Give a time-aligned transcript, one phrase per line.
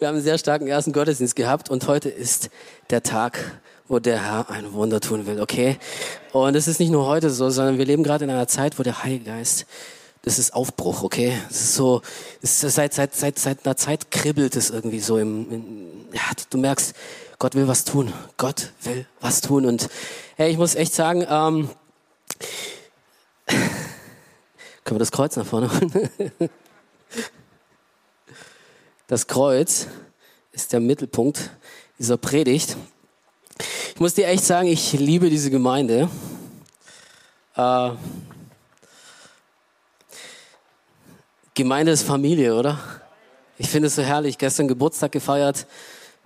[0.00, 2.48] Wir haben einen sehr starken ersten Gottesdienst gehabt und heute ist
[2.88, 5.76] der Tag, wo der Herr ein Wunder tun will, okay?
[6.32, 8.82] Und es ist nicht nur heute so, sondern wir leben gerade in einer Zeit, wo
[8.82, 9.66] der Heilige Geist,
[10.22, 11.36] das ist Aufbruch, okay?
[11.50, 12.00] Es ist so,
[12.40, 16.22] es ist seit, seit, seit, seit einer Zeit kribbelt es irgendwie so im, in, ja,
[16.48, 16.94] du merkst,
[17.38, 18.10] Gott will was tun.
[18.38, 19.66] Gott will was tun.
[19.66, 19.90] Und
[20.36, 21.68] hey, ich muss echt sagen, ähm,
[23.46, 26.10] können wir das Kreuz nach vorne holen?
[29.10, 29.88] Das Kreuz
[30.52, 31.50] ist der Mittelpunkt
[31.98, 32.76] dieser Predigt.
[33.92, 36.08] Ich muss dir echt sagen, ich liebe diese Gemeinde.
[37.56, 37.90] Äh,
[41.54, 42.78] Gemeinde ist Familie, oder?
[43.58, 44.38] Ich finde es so herrlich.
[44.38, 45.66] Gestern Geburtstag gefeiert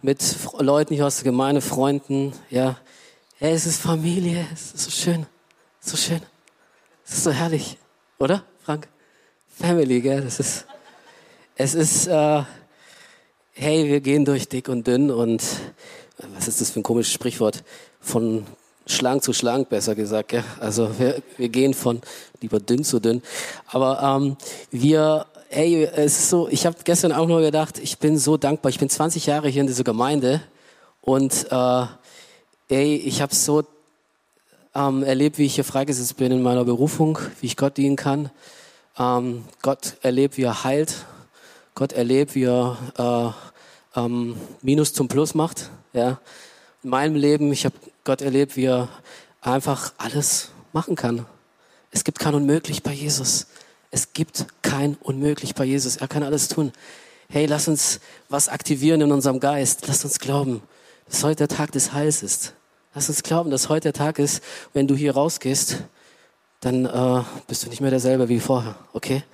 [0.03, 0.23] mit
[0.59, 2.35] Leuten hier aus der Gemeinde, Freunden.
[2.51, 2.77] Ja,
[3.39, 4.47] hey, es ist Familie.
[4.53, 5.27] Es ist so schön,
[5.81, 6.21] so schön.
[7.07, 7.79] Es ist so herrlich,
[8.19, 8.89] oder, Frank?
[9.49, 10.21] Family, gell?
[10.21, 10.67] Das ist,
[11.57, 12.09] es ist.
[12.09, 12.43] Äh,
[13.57, 15.43] hey, wir gehen durch dick und dünn und
[16.35, 17.63] was ist das für ein komisches Sprichwort?
[18.01, 18.45] Von
[18.87, 20.31] schlank zu schlank, besser gesagt.
[20.31, 20.45] Gell?
[20.59, 22.01] Also wir, wir gehen von
[22.41, 23.23] lieber dünn zu dünn.
[23.67, 24.37] Aber ähm,
[24.71, 28.71] wir, hey, es ist so, ich habe gestern auch nur gedacht, ich bin so dankbar.
[28.71, 30.43] Ich bin 20 Jahre hier in dieser Gemeinde
[31.01, 31.87] und äh,
[32.69, 33.63] ey, ich habe so
[34.75, 38.31] ähm, erlebt, wie ich hier freigesetzt bin in meiner Berufung, wie ich Gott dienen kann.
[38.99, 41.07] Ähm, Gott erlebt, wie er heilt
[41.75, 43.35] Gott erlebt, wie er
[43.97, 45.71] äh, ähm, Minus zum Plus macht.
[45.93, 46.21] Ja.
[46.85, 48.89] In meinem Leben, ich habe Gott erlebt, wie er
[49.41, 51.27] einfach alles machen kann.
[51.91, 53.47] Es gibt kein Unmöglich bei Jesus.
[53.91, 55.97] Es gibt kein Unmöglich bei Jesus.
[55.97, 56.73] Er kann alles tun.
[57.29, 59.89] Hey, lass uns was aktivieren in unserem Geist.
[59.89, 60.63] Lass uns glauben,
[61.09, 62.55] dass heute der Tag des Heils ist.
[62.95, 64.43] Lass uns glauben, dass heute der Tag ist,
[64.73, 65.79] wenn du hier rausgehst,
[66.61, 68.77] dann äh, bist du nicht mehr derselbe wie vorher.
[68.93, 69.25] Okay?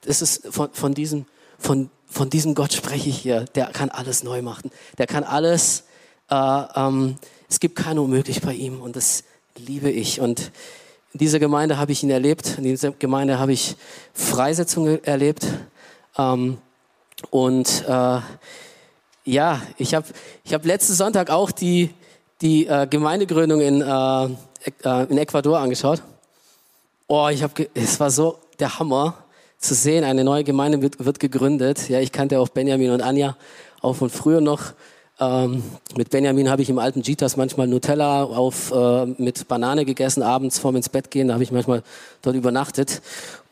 [0.00, 1.26] Das ist von, von diesem
[1.58, 3.44] von, von diesem Gott spreche ich hier.
[3.54, 4.70] Der kann alles neu machen.
[4.98, 5.84] Der kann alles,
[6.30, 7.16] äh, ähm,
[7.48, 9.24] es gibt kein Unmöglich bei ihm und das
[9.56, 10.20] liebe ich.
[10.20, 10.52] Und
[11.12, 12.58] in dieser Gemeinde habe ich ihn erlebt.
[12.58, 13.76] In dieser Gemeinde habe ich
[14.12, 15.46] Freisetzung erlebt.
[16.18, 16.58] Ähm,
[17.30, 18.20] und äh,
[19.24, 20.06] ja, ich habe
[20.44, 21.90] ich hab letzten Sonntag auch die,
[22.40, 24.24] die äh, Gemeindegründung in, äh,
[24.82, 26.02] äh in Ecuador angeschaut.
[27.06, 29.23] Oh, ich habe, es war so der Hammer
[29.64, 30.04] zu sehen.
[30.04, 31.88] Eine neue Gemeinde wird, wird gegründet.
[31.88, 33.36] Ja, ich kannte auch Benjamin und Anja
[33.80, 34.72] auch von früher noch.
[35.20, 35.62] Ähm,
[35.96, 40.58] mit Benjamin habe ich im alten Gitas manchmal Nutella auf, äh, mit Banane gegessen, abends
[40.58, 41.28] vorm ins Bett gehen.
[41.28, 41.82] Da habe ich manchmal
[42.22, 43.00] dort übernachtet.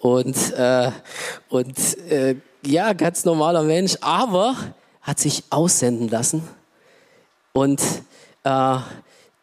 [0.01, 0.91] Und, äh,
[1.49, 2.37] und äh,
[2.67, 4.57] ja, ganz normaler Mensch, aber
[5.03, 6.43] hat sich aussenden lassen.
[7.53, 7.81] Und
[8.45, 8.77] äh,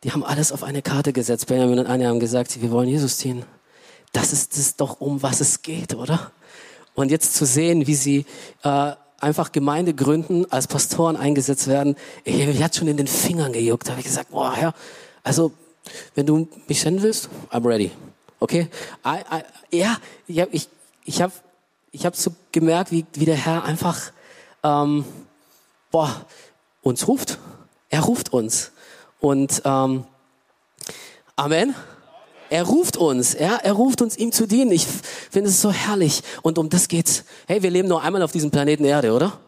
[0.04, 1.48] die haben alles auf eine Karte gesetzt.
[1.48, 3.44] Benjamin und Anja haben gesagt, wir wollen Jesus dienen.
[4.12, 6.32] Das ist es doch, um was es geht, oder?
[7.00, 8.26] Und jetzt zu sehen, wie sie
[8.62, 11.96] äh, einfach Gemeinde gründen, als Pastoren eingesetzt werden,
[12.26, 13.88] ich hat schon in den Fingern gejuckt.
[13.88, 14.74] Da habe ich gesagt, boah, Herr,
[15.24, 15.54] also
[16.14, 17.92] wenn du mich senden willst, I'm ready.
[18.42, 18.68] Okay?
[19.06, 19.20] I,
[19.72, 19.96] I, ja,
[20.28, 20.68] ich habe ich,
[21.06, 21.32] ich hab,
[21.94, 24.12] ich hab so gemerkt, wie, wie der Herr einfach
[24.62, 25.06] ähm,
[25.92, 26.26] boah,
[26.82, 27.38] uns ruft.
[27.88, 28.74] Er ruft uns.
[29.22, 30.04] Und ähm,
[31.38, 31.76] Amen.
[32.50, 34.72] Er ruft uns, ja, er ruft uns, ihm zu dienen.
[34.72, 36.24] Ich finde es so herrlich.
[36.42, 37.24] Und um das geht's.
[37.48, 39.40] Hey, wir leben nur einmal auf diesem Planeten Erde, oder?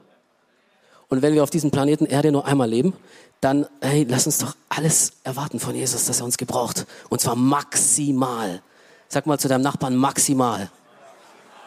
[1.09, 2.93] Und wenn wir auf diesem Planeten Erde nur einmal leben,
[3.41, 6.85] dann, hey, lass uns doch alles erwarten von Jesus, dass er uns gebraucht.
[7.09, 8.61] Und zwar maximal.
[9.09, 10.69] Sag mal zu deinem Nachbarn maximal.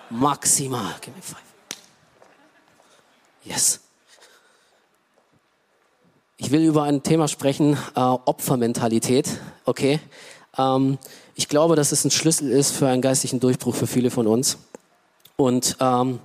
[0.08, 0.94] Maximal.
[1.00, 1.42] Give me five.
[3.42, 3.80] Yes.
[6.36, 9.28] Ich will über ein Thema sprechen, äh, Opfermentalität.
[9.64, 10.00] Okay.
[10.56, 10.98] Ähm,
[11.34, 14.58] ich glaube, dass es ein Schlüssel ist für einen geistlichen Durchbruch für viele von uns.
[15.36, 16.20] Und ähm,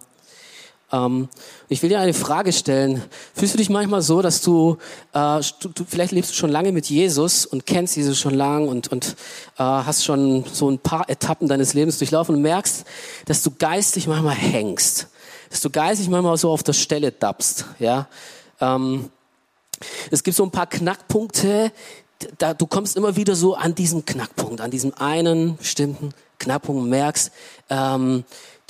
[0.91, 1.29] ähm,
[1.67, 3.01] ich will dir eine Frage stellen.
[3.33, 4.77] Fühlst du dich manchmal so, dass du,
[5.13, 8.67] äh, du, du vielleicht lebst du schon lange mit Jesus und kennst Jesus schon lang
[8.67, 9.15] und, und
[9.57, 12.85] äh, hast schon so ein paar Etappen deines Lebens durchlaufen und merkst,
[13.25, 15.07] dass du geistlich manchmal hängst,
[15.49, 18.07] dass du geistlich manchmal so auf der Stelle dappst, ja.
[18.59, 19.09] Ähm,
[20.11, 21.71] es gibt so ein paar Knackpunkte,
[22.37, 26.89] da, du kommst immer wieder so an diesen Knackpunkt, an diesem einen bestimmten Knackpunkt und
[26.89, 27.31] merkst,
[27.69, 28.23] ähm,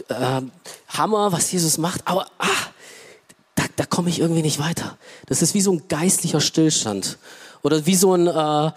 [0.07, 0.41] äh,
[0.89, 2.47] Hammer, was Jesus macht, aber ah,
[3.55, 4.97] da, da komme ich irgendwie nicht weiter.
[5.25, 7.17] Das ist wie so ein geistlicher Stillstand
[7.61, 8.71] oder wie so ein äh,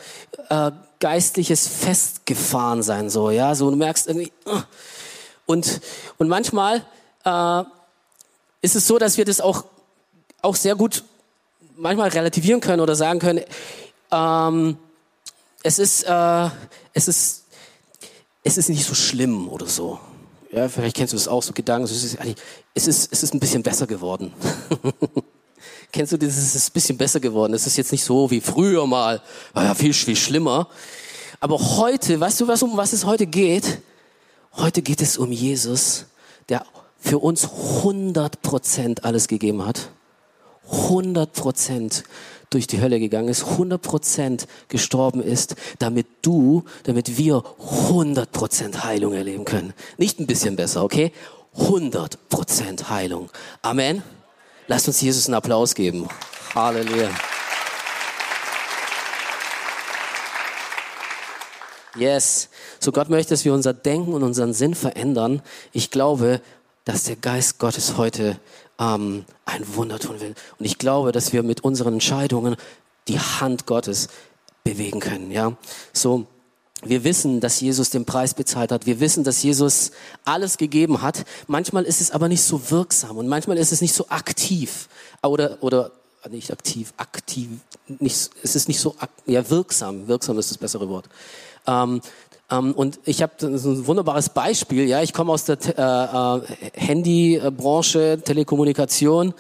[0.49, 4.63] äh, geistliches Festgefahrensein so, ja, so du merkst irgendwie uh.
[5.47, 5.81] und
[6.19, 6.85] und manchmal
[7.25, 7.63] äh,
[8.61, 9.65] ist es so, dass wir das auch
[10.43, 11.05] auch sehr gut
[11.77, 13.41] manchmal relativieren können oder sagen können,
[14.13, 14.77] ähm,
[15.63, 16.49] es ist, äh,
[16.93, 17.45] es ist,
[18.45, 19.99] es ist nicht so schlimm oder so.
[20.51, 21.85] Ja, vielleicht kennst du das auch, so Gedanken.
[21.85, 22.19] Es ist,
[22.75, 24.33] es ist, es ist ein bisschen besser geworden.
[25.93, 26.37] Kennst du das?
[26.37, 27.53] Es ist ein bisschen besser geworden.
[27.53, 29.23] Es ist jetzt nicht so wie früher mal.
[29.53, 30.69] War ja viel, viel schlimmer.
[31.39, 33.81] Aber heute, weißt du, was, um was es heute geht?
[34.53, 36.07] Heute geht es um Jesus,
[36.49, 36.65] der
[36.99, 39.91] für uns 100 Prozent alles gegeben hat.
[40.71, 42.05] 100 Prozent
[42.55, 47.43] durch die Hölle gegangen ist, 100 Prozent gestorben ist, damit du, damit wir
[47.89, 49.73] 100 Prozent Heilung erleben können.
[49.99, 51.13] Nicht ein bisschen besser, okay?
[51.55, 53.31] 100 Prozent Heilung.
[53.63, 54.03] Amen.
[54.69, 56.09] Lasst uns Jesus einen Applaus geben.
[56.55, 57.11] Halleluja.
[61.97, 62.49] Yes.
[62.79, 65.43] So Gott möchte, dass wir unser Denken und unseren Sinn verändern.
[65.73, 66.41] Ich glaube,
[66.85, 68.39] dass der Geist Gottes heute
[68.83, 70.35] ähm, ein Wunder tun will.
[70.59, 72.57] Und ich glaube, dass wir mit unseren Entscheidungen
[73.09, 74.09] die Hand Gottes
[74.65, 75.31] bewegen können.
[75.31, 75.57] Ja,
[75.93, 76.27] so.
[76.85, 78.87] Wir wissen, dass Jesus den Preis bezahlt hat.
[78.87, 79.93] Wir wissen, dass Jesus
[80.25, 81.25] alles gegeben hat.
[81.47, 84.89] Manchmal ist es aber nicht so wirksam und manchmal ist es nicht so aktiv
[85.23, 85.93] oder oder
[86.29, 87.51] nicht aktiv, aktiv,
[87.87, 88.97] nicht, es ist nicht so
[89.27, 90.09] ja wirksam.
[90.09, 91.09] Wirksam ist das bessere Wort.
[91.69, 92.01] Ähm,
[92.59, 94.87] und ich habe ein wunderbares Beispiel.
[94.87, 96.41] Ja, ich komme aus der äh, äh,
[96.75, 99.35] Handybranche, Telekommunikation.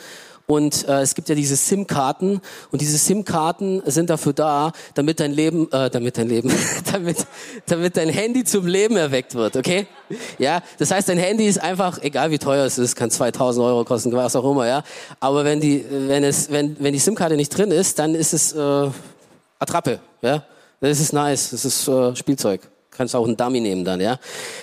[0.46, 2.40] Und äh, es gibt ja diese SIM-Karten
[2.72, 6.52] und diese SIM-Karten sind dafür da, damit dein Leben, äh, damit dein Leben,
[6.92, 7.26] damit,
[7.66, 9.86] damit dein Handy zum Leben erweckt wird, okay?
[10.38, 13.84] Ja, das heißt, dein Handy ist einfach, egal wie teuer es ist, kann 2000 Euro
[13.84, 14.82] kosten, was auch immer, ja.
[15.20, 18.52] Aber wenn die, wenn es, wenn, wenn die SIM-Karte nicht drin ist, dann ist es
[18.52, 18.90] äh,
[19.58, 20.44] Attrappe, ja.
[20.80, 24.18] Das ist nice, das ist äh, Spielzeug kannst auch einen Dummy nehmen dann, ja.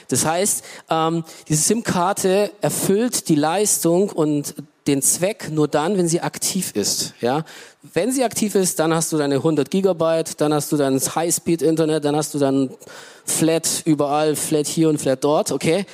[0.08, 4.56] Das heißt, ähm, diese SIM-Karte erfüllt die Leistung und
[4.88, 7.44] den Zweck nur dann, wenn sie aktiv ist, ja.
[7.94, 12.06] Wenn sie aktiv ist, dann hast du deine 100 Gigabyte, dann hast du dein High-Speed-Internet,
[12.06, 12.70] dann hast du dann
[13.26, 15.86] Flat überall, Flat hier und Flat dort, okay.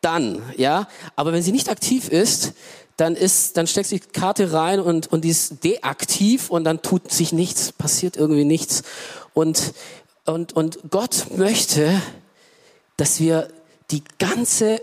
[0.00, 0.88] Dann, ja.
[1.16, 2.54] Aber wenn sie nicht aktiv ist,
[2.96, 6.82] dann ist, dann steckst du die Karte rein und, und die ist deaktiv und dann
[6.82, 8.82] tut sich nichts, passiert irgendwie nichts.
[9.34, 9.72] Und
[10.24, 12.00] und, und Gott möchte,
[12.96, 13.48] dass wir
[13.90, 14.80] die ganze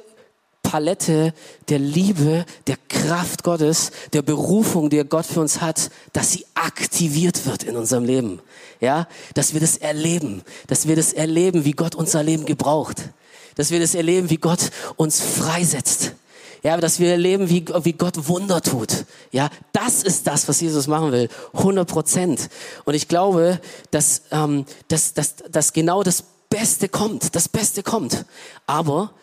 [0.64, 1.34] Palette
[1.70, 7.46] der Liebe, der Kraft Gottes, der Berufung, die Gott für uns hat, dass sie aktiviert
[7.46, 8.40] wird in unserem Leben.
[8.80, 13.10] Ja, dass wir das erleben, dass wir das erleben, wie Gott unser Leben gebraucht,
[13.56, 16.14] dass wir das erleben, wie Gott uns freisetzt.
[16.62, 19.06] Ja, dass wir erleben, wie, wie Gott Wunder tut.
[19.32, 21.30] Ja, das ist das, was Jesus machen will.
[21.54, 22.50] 100 Prozent.
[22.86, 23.60] Und ich glaube,
[23.92, 27.36] dass, ähm, dass, dass, dass genau das Beste kommt.
[27.36, 28.26] Das Beste kommt.
[28.68, 29.14] Aber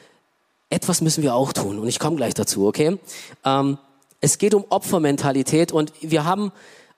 [0.70, 1.78] etwas müssen wir auch tun.
[1.78, 2.98] Und ich komme gleich dazu, okay?
[3.44, 3.78] Ähm,
[4.20, 6.52] es geht um Opfermentalität und wir haben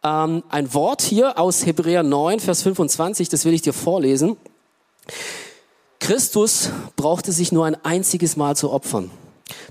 [0.05, 4.37] ähm, ein Wort hier aus Hebräer 9, Vers 25, das will ich dir vorlesen.
[5.99, 9.11] Christus brauchte sich nur ein einziges Mal zu opfern.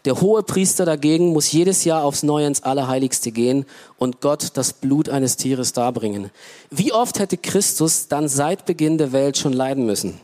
[0.05, 3.65] Der hohe Priester dagegen muss jedes Jahr aufs Neue ins Allerheiligste gehen
[3.97, 6.31] und Gott das Blut eines Tieres darbringen.
[6.69, 10.19] Wie oft hätte Christus dann seit Beginn der Welt schon leiden müssen?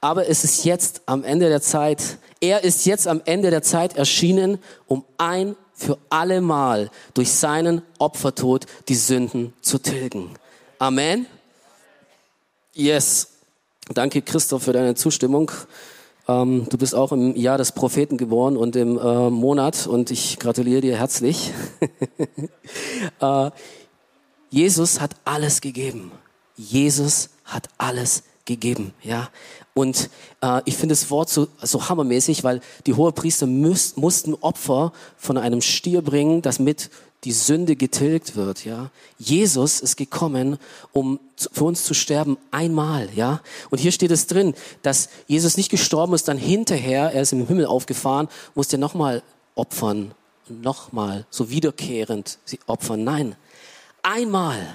[0.00, 3.96] Aber es ist jetzt am Ende der Zeit, er ist jetzt am Ende der Zeit
[3.96, 10.30] erschienen, um ein für alle Mal durch seinen Opfertod die Sünden zu tilgen.
[10.78, 11.26] Amen.
[12.72, 13.28] Yes.
[13.94, 15.50] Danke, Christoph, für deine Zustimmung.
[16.28, 20.38] Ähm, du bist auch im Jahr des Propheten geboren und im äh, Monat und ich
[20.38, 21.52] gratuliere dir herzlich.
[23.20, 23.50] äh,
[24.50, 26.10] Jesus hat alles gegeben.
[26.56, 29.28] Jesus hat alles gegeben, ja.
[29.74, 30.08] Und
[30.40, 35.36] äh, ich finde das Wort so, so hammermäßig, weil die Hohepriester müß, mussten Opfer von
[35.36, 36.90] einem Stier bringen, das mit
[37.24, 38.90] die Sünde getilgt wird, ja.
[39.18, 40.58] Jesus ist gekommen,
[40.92, 41.18] um
[41.52, 43.40] für uns zu sterben einmal, ja.
[43.70, 47.46] Und hier steht es drin, dass Jesus nicht gestorben ist, dann hinterher, er ist im
[47.46, 49.22] Himmel aufgefahren, musste nochmal
[49.54, 50.12] opfern,
[50.48, 53.02] nochmal, so wiederkehrend sie opfern.
[53.02, 53.34] Nein,
[54.02, 54.74] einmal,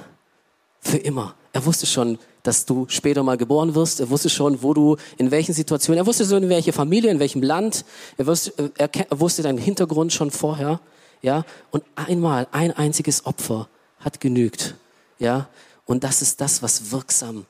[0.81, 1.35] für immer.
[1.53, 3.99] Er wusste schon, dass du später mal geboren wirst.
[3.99, 6.03] Er wusste schon, wo du, in welchen Situationen.
[6.03, 7.85] Er wusste schon, in welcher Familie, in welchem Land.
[8.17, 10.79] Er wusste, er, er wusste deinen Hintergrund schon vorher
[11.21, 13.67] ja, und einmal, ein einziges Opfer
[13.99, 14.75] hat genügt,
[15.19, 15.47] ja,
[15.85, 17.45] und das ist das, was wirksam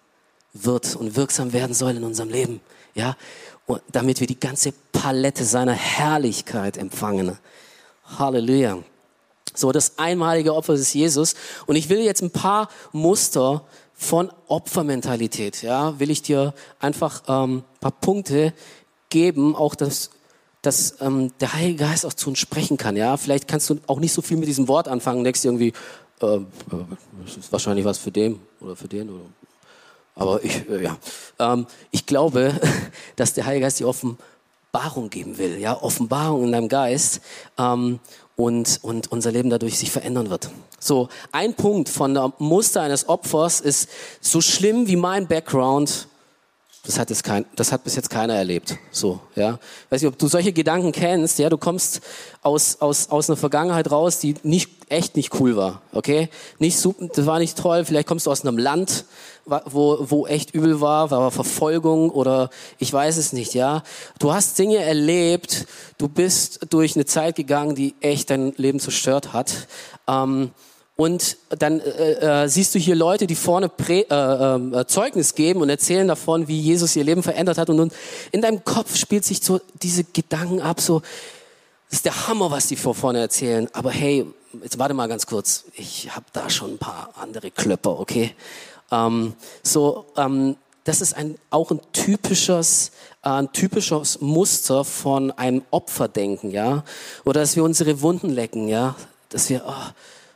[0.53, 2.61] wird und wirksam werden soll in unserem Leben,
[2.93, 3.15] ja,
[3.65, 7.37] und damit wir die ganze Palette seiner Herrlichkeit empfangen.
[8.17, 8.79] Halleluja.
[9.53, 11.35] So, das einmalige Opfer ist Jesus.
[11.65, 17.63] Und ich will jetzt ein paar Muster von Opfermentalität, ja, will ich dir einfach ähm,
[17.79, 18.53] paar Punkte
[19.09, 20.09] geben, auch das
[20.61, 22.95] dass ähm, der Heilige Geist auch zu uns sprechen kann.
[22.95, 25.23] Ja, vielleicht kannst du auch nicht so viel mit diesem Wort anfangen.
[25.23, 25.73] Denkst irgendwie,
[26.21, 26.39] äh,
[27.25, 29.25] das ist wahrscheinlich was für den oder für den oder.
[30.13, 30.97] Aber ich, äh, ja,
[31.39, 32.53] ähm, ich glaube,
[33.15, 34.17] dass der Heilige Geist dir offen
[34.73, 37.19] Offenbarung geben will, ja, Offenbarung in deinem Geist
[37.57, 37.99] ähm,
[38.37, 40.49] und, und unser Leben dadurch sich verändern wird.
[40.79, 43.89] So, ein Punkt von der Muster eines Opfers ist
[44.21, 46.07] so schlimm wie mein Background
[46.83, 48.77] das hat, jetzt kein, das hat bis jetzt keiner erlebt.
[48.89, 49.59] So, ja.
[49.91, 51.37] Weiß nicht, ob du solche Gedanken kennst.
[51.37, 52.01] Ja, du kommst
[52.41, 55.83] aus, aus, aus einer Vergangenheit raus, die nicht, echt nicht cool war.
[55.93, 56.29] Okay?
[56.57, 57.85] Nicht super, das war nicht toll.
[57.85, 59.05] Vielleicht kommst du aus einem Land,
[59.45, 63.83] wo, wo echt übel war, war Verfolgung oder ich weiß es nicht, ja.
[64.17, 65.67] Du hast Dinge erlebt,
[65.99, 69.67] du bist durch eine Zeit gegangen, die echt dein Leben zerstört hat.
[70.07, 70.49] Ähm,
[71.01, 75.61] und dann äh, äh, siehst du hier Leute, die vorne Prä, äh, äh, Zeugnis geben
[75.61, 77.71] und erzählen davon, wie Jesus ihr Leben verändert hat.
[77.71, 77.91] Und nun
[78.31, 80.99] in deinem Kopf spielt sich so diese Gedanken ab, so,
[81.89, 83.67] das ist der Hammer, was die vor vorne erzählen.
[83.73, 84.27] Aber hey,
[84.61, 85.65] jetzt warte mal ganz kurz.
[85.73, 88.35] Ich habe da schon ein paar andere Klöpper, okay?
[88.91, 92.91] Ähm, so, ähm, das ist ein, auch ein typisches,
[93.23, 96.83] äh, ein typisches Muster von einem Opferdenken, ja?
[97.25, 98.95] Oder dass wir unsere Wunden lecken, ja?
[99.29, 99.91] Dass wir, oh,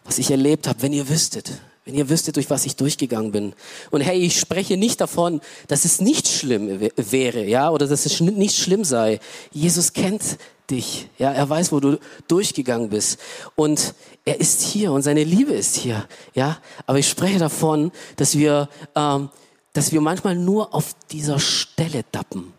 [0.05, 1.51] was ich erlebt habe, wenn ihr wüsstet,
[1.83, 3.53] wenn ihr wüsstet, durch was ich durchgegangen bin.
[3.91, 8.21] Und hey, ich spreche nicht davon, dass es nicht schlimm wäre, ja, oder dass es
[8.21, 9.19] nicht schlimm sei.
[9.51, 10.37] Jesus kennt
[10.69, 13.19] dich, ja, er weiß, wo du durchgegangen bist
[13.55, 13.93] und
[14.25, 16.57] er ist hier und seine Liebe ist hier, ja.
[16.87, 19.29] Aber ich spreche davon, dass wir, ähm,
[19.73, 22.53] dass wir manchmal nur auf dieser Stelle dappen,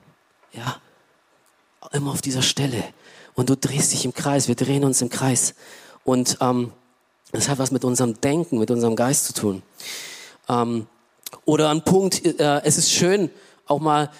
[0.52, 0.80] ja,
[1.92, 2.82] immer auf dieser Stelle.
[3.34, 5.54] Und du drehst dich im Kreis, wir drehen uns im Kreis
[6.04, 6.72] und ähm,
[7.36, 9.62] das hat was mit unserem Denken, mit unserem Geist zu tun.
[10.48, 10.86] Ähm,
[11.44, 13.30] oder ein Punkt, äh, es ist schön,
[13.66, 14.10] auch mal,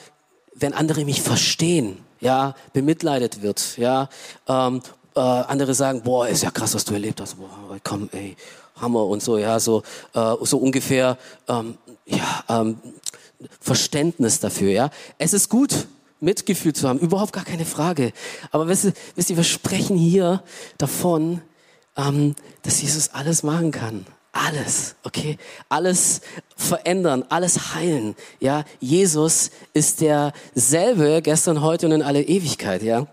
[0.54, 4.08] wenn andere mich verstehen, ja, bemitleidet wird, ja,
[4.48, 4.82] ähm,
[5.14, 7.48] äh, andere sagen, boah, ist ja krass, was du erlebt hast, boah,
[7.82, 8.36] komm, ey,
[8.80, 9.82] Hammer und so, ja, so,
[10.14, 11.18] äh, so ungefähr,
[11.48, 12.78] ähm, ja, ähm,
[13.60, 14.90] Verständnis dafür, ja.
[15.18, 15.86] Es ist gut,
[16.20, 18.12] Mitgefühl zu haben, überhaupt gar keine Frage.
[18.50, 20.42] Aber wisst wisst ihr wir sprechen hier
[20.78, 21.42] davon,
[21.96, 24.06] ähm, dass Jesus alles machen kann.
[24.32, 25.38] Alles, okay?
[25.70, 26.20] Alles
[26.56, 28.14] verändern, alles heilen.
[28.38, 33.06] Ja, Jesus ist derselbe gestern, heute und in alle Ewigkeit, ja?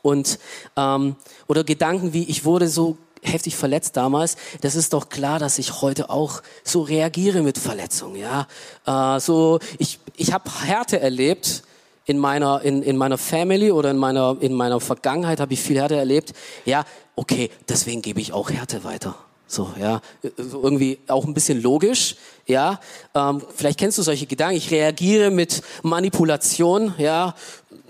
[0.00, 0.38] Und,
[0.76, 1.16] ähm,
[1.48, 5.82] oder Gedanken wie, ich wurde so heftig verletzt damals, das ist doch klar, dass ich
[5.82, 8.46] heute auch so reagiere mit Verletzungen, ja?
[8.86, 11.62] Äh, so, ich, ich habe Härte erlebt,
[12.08, 15.78] in meiner, in, in meiner Family oder in meiner, in meiner Vergangenheit habe ich viel
[15.78, 16.32] Härte erlebt.
[16.64, 16.84] Ja,
[17.18, 19.16] okay, deswegen gebe ich auch Härte weiter.
[19.48, 20.00] So, ja,
[20.36, 22.80] irgendwie auch ein bisschen logisch, ja.
[23.14, 24.56] Ähm, vielleicht kennst du solche Gedanken.
[24.56, 27.34] Ich reagiere mit Manipulation, ja,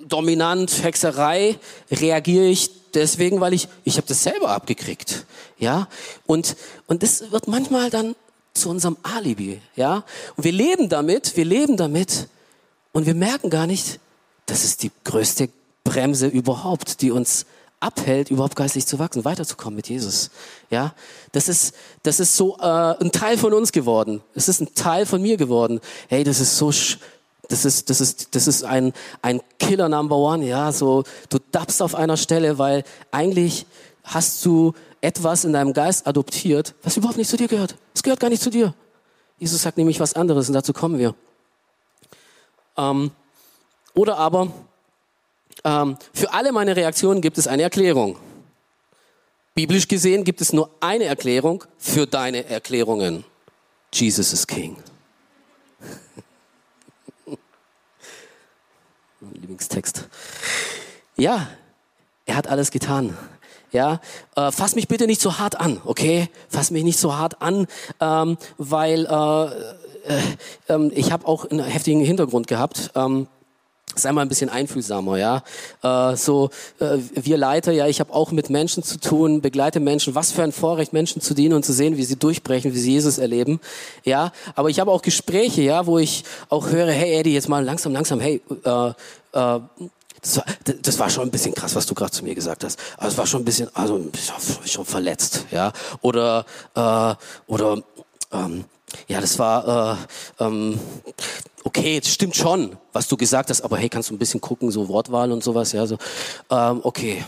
[0.07, 1.59] dominant, Hexerei,
[1.91, 5.27] reagiere ich deswegen, weil ich, ich habe das selber abgekriegt,
[5.59, 5.89] ja.
[6.27, 6.57] Und,
[6.87, 8.15] und das wird manchmal dann
[8.55, 10.05] zu unserem Alibi, ja.
[10.37, 12.29] Und wir leben damit, wir leben damit
[12.93, 14.01] und wir merken gar nicht,
[14.47, 15.51] das ist die größte
[15.85, 17.45] Bremse überhaupt, die uns
[17.81, 20.31] abhält, überhaupt geistlich zu wachsen, weiterzukommen mit Jesus.
[20.71, 20.95] Ja,
[21.33, 22.63] das ist, das ist so äh,
[23.01, 24.23] ein Teil von uns geworden.
[24.35, 25.81] Es ist ein Teil von mir geworden.
[26.09, 26.71] Hey, das ist so,
[27.49, 28.93] das ist, das ist, das ist ein,
[29.23, 30.45] ein Killer Number One.
[30.45, 33.67] Ja, so du dappst auf einer Stelle, weil eigentlich
[34.05, 37.77] hast du etwas in deinem Geist adoptiert, was überhaupt nicht zu dir gehört.
[37.95, 38.75] Es gehört gar nicht zu dir.
[39.39, 41.15] Jesus sagt nämlich was anderes und dazu kommen wir.
[42.77, 43.13] Ähm,
[43.95, 44.51] oder aber
[45.65, 48.17] ähm, für alle meine Reaktionen gibt es eine Erklärung.
[49.55, 53.25] Biblisch gesehen gibt es nur eine Erklärung für deine Erklärungen.
[53.93, 54.77] Jesus is King.
[59.21, 60.09] mein Lieblingstext.
[61.17, 61.49] Ja,
[62.27, 63.17] er hat alles getan.
[63.73, 64.01] Ja,
[64.37, 66.29] äh, fass mich bitte nicht so hart an, okay?
[66.49, 67.67] Fass mich nicht so hart an,
[68.01, 69.45] ähm, weil äh,
[70.09, 70.23] äh,
[70.69, 72.93] ähm, ich habe auch einen heftigen Hintergrund gehabt.
[72.95, 73.27] Ähm,
[73.95, 75.43] sei mal ein bisschen einfühlsamer, ja.
[75.83, 80.15] Äh, so äh, wir Leiter, ja, ich habe auch mit Menschen zu tun, begleite Menschen.
[80.15, 82.93] Was für ein Vorrecht, Menschen zu dienen und zu sehen, wie sie durchbrechen, wie sie
[82.93, 83.61] Jesus erleben,
[84.05, 84.33] ja.
[84.55, 87.93] Aber ich habe auch Gespräche, ja, wo ich auch höre, hey Eddie, jetzt mal langsam,
[87.93, 88.41] langsam, hey.
[88.65, 89.61] Äh, äh,
[90.21, 90.45] das war,
[90.83, 92.79] das war schon ein bisschen krass, was du gerade zu mir gesagt hast.
[92.97, 94.05] Also es war schon ein bisschen, also
[94.65, 95.73] schon verletzt, ja.
[96.03, 97.15] Oder äh,
[97.47, 97.83] oder
[98.33, 98.65] ähm,
[99.07, 99.99] ja, das war
[100.41, 100.81] äh, ähm,
[101.69, 104.71] okay, es stimmt schon, was du gesagt hast, aber hey, kannst du ein bisschen gucken,
[104.71, 105.99] so Wortwahl und sowas, ja, so,
[106.49, 107.23] ähm, okay,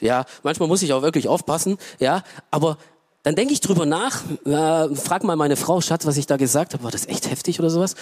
[0.00, 2.78] ja, manchmal muss ich auch wirklich aufpassen, ja, aber
[3.24, 6.72] dann denke ich drüber nach, äh, frag mal meine Frau, Schatz, was ich da gesagt
[6.72, 7.94] habe, war das echt heftig oder sowas?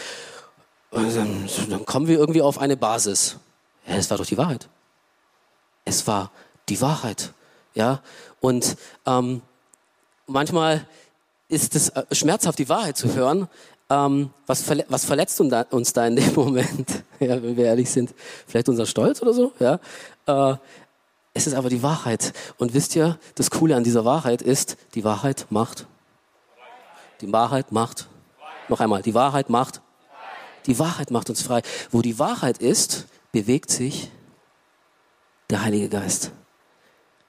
[0.93, 3.39] Und dann, dann kommen wir irgendwie auf eine Basis.
[3.89, 4.69] Ja, es war doch die Wahrheit.
[5.85, 6.31] Es war
[6.69, 7.33] die Wahrheit,
[7.75, 8.03] ja,
[8.41, 9.43] und ähm,
[10.29, 10.87] manchmal
[11.49, 13.49] ist es äh, schmerzhaft, die Wahrheit zu hören,
[13.93, 17.05] ähm, was, verle was verletzt uns da in dem Moment?
[17.21, 18.15] ja, wenn wir ehrlich sind,
[18.47, 19.53] vielleicht unser Stolz oder so.
[19.59, 19.79] Ja,
[20.27, 20.57] äh,
[21.35, 22.33] es ist aber die Wahrheit.
[22.59, 25.87] Und wisst ihr, das Coole an dieser Wahrheit ist, die Wahrheit macht.
[27.21, 28.09] Die Wahrheit macht.
[28.69, 29.81] Noch einmal, die Wahrheit macht.
[30.67, 31.63] Die Wahrheit macht uns frei.
[31.91, 34.11] Wo die Wahrheit ist, bewegt sich
[35.51, 36.33] der Heilige Geist.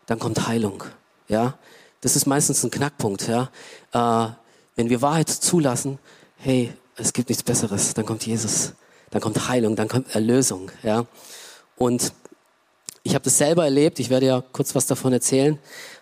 [0.05, 0.83] Dann kommt Heilung.
[1.27, 1.57] Ja,
[2.01, 3.27] das ist meistens ein Knackpunkt.
[3.27, 3.49] Ja,
[3.93, 4.31] äh,
[4.75, 5.99] wenn wir Wahrheit zulassen,
[6.37, 7.93] hey, es gibt nichts Besseres.
[7.93, 8.73] Dann kommt Jesus,
[9.11, 10.71] dann kommt Heilung, dann kommt Erlösung.
[10.83, 11.05] Ja,
[11.77, 12.13] und
[13.03, 13.99] ich habe das selber erlebt.
[13.99, 15.59] Ich werde ja kurz was davon erzählen.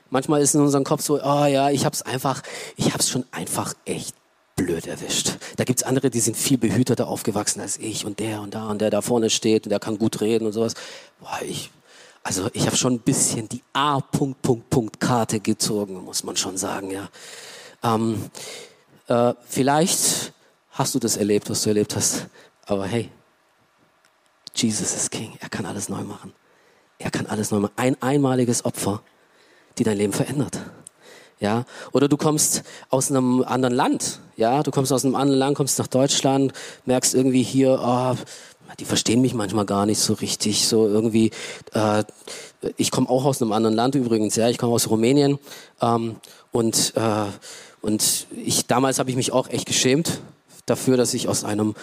[0.09, 2.43] Manchmal ist in unserem Kopf so, oh ja, ich habe es einfach,
[2.75, 4.15] ich habe es schon einfach echt
[4.55, 5.37] blöd erwischt.
[5.55, 8.81] Da gibt's andere, die sind viel behüteter aufgewachsen als ich und der und da und
[8.81, 10.73] der da vorne steht und der kann gut reden und sowas.
[11.19, 11.71] Boah, ich,
[12.23, 14.01] also ich habe schon ein bisschen die A.
[14.01, 17.09] Punkt, Punkt, Punkt Karte gezogen, muss man schon sagen, ja.
[17.83, 18.29] Ähm,
[19.11, 20.33] äh, vielleicht
[20.71, 22.27] hast du das erlebt, was du erlebt hast,
[22.65, 23.09] aber hey,
[24.55, 26.33] Jesus ist King, er kann alles neu machen.
[26.99, 27.73] Er kann alles neu machen.
[27.77, 29.01] Ein einmaliges Opfer,
[29.77, 30.59] die dein Leben verändert
[31.41, 35.57] ja, oder du kommst aus einem anderen Land, ja, du kommst aus einem anderen Land,
[35.57, 36.53] kommst nach Deutschland,
[36.85, 38.15] merkst irgendwie hier, oh,
[38.79, 41.31] die verstehen mich manchmal gar nicht so richtig, so irgendwie,
[41.73, 42.03] äh,
[42.77, 45.39] ich komme auch aus einem anderen Land übrigens, ja, ich komme aus Rumänien
[45.81, 46.17] ähm,
[46.51, 47.25] und äh,
[47.81, 50.21] und ich damals habe ich mich auch echt geschämt
[50.65, 51.75] dafür, dass ich aus einem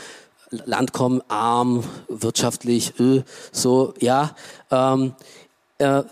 [0.50, 4.34] Land komme, arm, wirtschaftlich, äh, so, ja.
[4.70, 5.14] Ähm,
[5.78, 6.02] äh,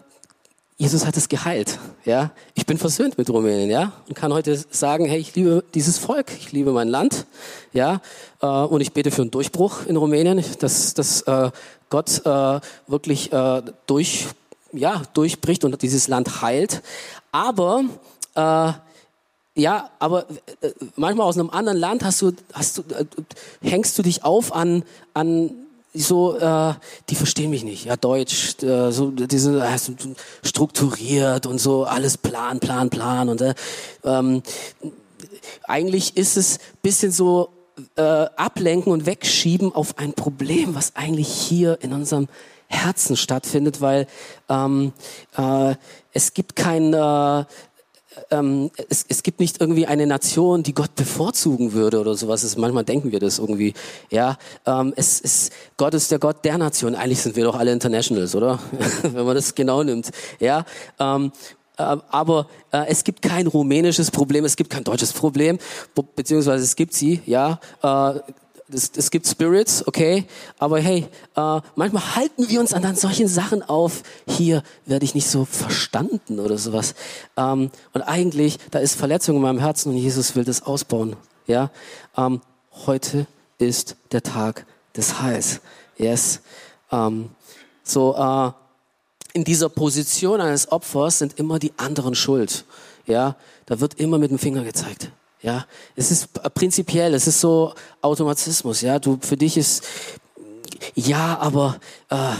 [0.78, 2.32] Jesus hat es geheilt, ja.
[2.54, 6.32] Ich bin versöhnt mit Rumänien, ja, und kann heute sagen, hey, ich liebe dieses Volk,
[6.38, 7.26] ich liebe mein Land,
[7.72, 8.02] ja,
[8.42, 11.50] äh, und ich bete für einen Durchbruch in Rumänien, dass, dass äh,
[11.88, 14.26] Gott äh, wirklich äh, durch,
[14.72, 16.82] ja, durchbricht und dieses Land heilt.
[17.32, 17.84] Aber
[18.34, 18.72] äh,
[19.56, 20.26] ja, aber
[20.60, 23.06] äh, manchmal aus einem anderen Land hast du, hast du, äh,
[23.62, 24.84] hängst du dich auf an,
[25.14, 25.50] an
[25.94, 26.74] so, äh,
[27.08, 27.86] die verstehen mich nicht.
[27.86, 29.78] Ja, Deutsch, äh, so, die sind äh,
[30.44, 33.30] strukturiert und so, alles Plan, Plan, Plan.
[33.30, 33.54] Und äh,
[34.04, 34.42] ähm,
[35.64, 37.48] eigentlich ist es bisschen so
[37.96, 42.28] äh, ablenken und wegschieben auf ein Problem, was eigentlich hier in unserem
[42.68, 44.06] Herzen stattfindet, weil
[44.50, 44.92] ähm,
[45.38, 45.76] äh,
[46.12, 47.44] es gibt kein äh,
[48.30, 52.42] ähm, es, es gibt nicht irgendwie eine Nation, die Gott bevorzugen würde oder sowas.
[52.42, 53.74] Es, manchmal denken wir das irgendwie.
[54.10, 56.94] Ja, ähm, es ist Gott ist der Gott der Nation.
[56.94, 58.58] Eigentlich sind wir doch alle Internationals, oder?
[59.02, 60.10] Wenn man das genau nimmt.
[60.40, 60.64] Ja,
[60.98, 61.32] ähm,
[61.78, 65.58] äh, aber äh, es gibt kein rumänisches Problem, es gibt kein deutsches Problem,
[66.14, 67.60] beziehungsweise es gibt sie, ja.
[67.82, 68.20] Äh,
[68.72, 70.24] es, gibt Spirits, okay,
[70.58, 74.02] aber hey, äh, manchmal halten wir uns an dann solchen Sachen auf.
[74.26, 76.94] Hier werde ich nicht so verstanden oder sowas.
[77.36, 81.16] Ähm, und eigentlich, da ist Verletzung in meinem Herzen und Jesus will das ausbauen.
[81.46, 81.70] Ja,
[82.16, 82.40] ähm,
[82.86, 83.26] heute
[83.58, 85.60] ist der Tag des Heils.
[85.96, 86.40] Yes.
[86.90, 87.30] Ähm,
[87.84, 88.50] so äh,
[89.32, 92.64] in dieser Position eines Opfers sind immer die anderen schuld.
[93.06, 95.12] Ja, da wird immer mit dem Finger gezeigt.
[95.46, 98.80] Ja, es ist prinzipiell, es ist so Automatismus.
[98.80, 99.84] Ja, du für dich ist
[100.96, 101.78] ja, aber
[102.10, 102.32] äh,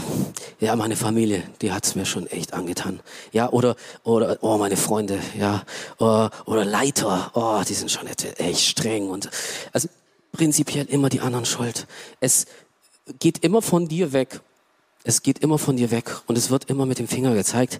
[0.59, 2.99] ja, meine Familie, die hat's mir schon echt angetan.
[3.31, 5.63] Ja, oder oder oh meine Freunde, ja,
[5.99, 9.29] oder, äh, oder Leiter, oh, die sind schon echt streng und
[9.71, 9.87] also
[10.33, 11.87] prinzipiell immer die anderen schuld.
[12.19, 12.45] Es
[13.19, 14.41] geht immer von dir weg.
[15.05, 17.79] Es geht immer von dir weg und es wird immer mit dem Finger gezeigt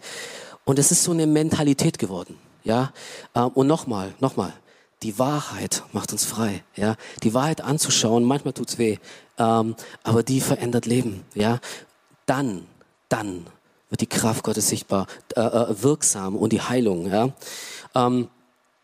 [0.63, 2.39] und es ist so eine Mentalität geworden.
[2.63, 2.93] Ja,
[3.33, 4.53] äh, und nochmal, nochmal
[5.03, 6.95] die Wahrheit macht uns frei, ja.
[7.23, 8.97] Die Wahrheit anzuschauen, manchmal tut's weh,
[9.37, 11.59] ähm, aber die verändert Leben, ja.
[12.25, 12.65] Dann,
[13.09, 13.45] dann
[13.89, 17.29] wird die Kraft Gottes sichtbar, äh, äh, wirksam und die Heilung, ja.
[17.95, 18.29] Ähm,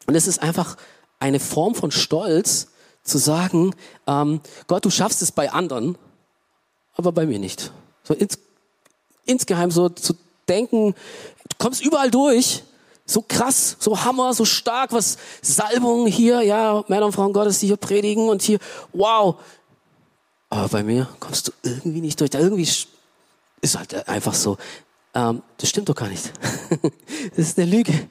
[0.05, 0.77] und es ist einfach
[1.19, 2.67] eine Form von Stolz,
[3.03, 3.75] zu sagen,
[4.07, 5.97] ähm, Gott, du schaffst es bei anderen,
[6.95, 7.71] aber bei mir nicht.
[8.03, 8.39] So ins,
[9.25, 10.15] insgeheim so zu
[10.47, 10.95] denken,
[11.49, 12.63] du kommst überall durch,
[13.05, 17.67] so krass, so Hammer, so stark, was Salbung hier, ja, Männer und Frauen Gottes, die
[17.67, 18.59] hier predigen und hier,
[18.93, 19.35] wow.
[20.49, 22.29] Aber bei mir kommst du irgendwie nicht durch.
[22.29, 22.67] Da irgendwie
[23.61, 24.57] ist halt einfach so.
[25.15, 26.31] Ähm, das stimmt doch gar nicht.
[27.35, 28.07] das ist eine Lüge.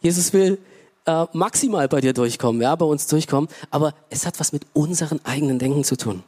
[0.00, 0.58] Jesus will
[1.06, 5.24] äh, maximal bei dir durchkommen, ja, bei uns durchkommen, aber es hat was mit unseren
[5.24, 6.22] eigenen Denken zu tun.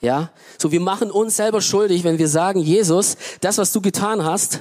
[0.00, 4.24] Ja, so wir machen uns selber schuldig, wenn wir sagen, Jesus, das, was du getan
[4.24, 4.60] hast,